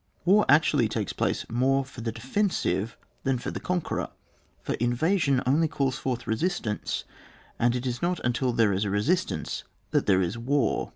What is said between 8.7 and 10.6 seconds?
is resistance that there is